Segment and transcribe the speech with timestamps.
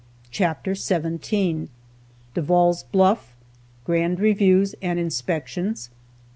[0.31, 1.67] CHAPTER XVII.
[2.33, 3.35] DEVALL'S BLUFF.
[3.85, 5.91] GRAND REVIEWS AND INSPECTIONS.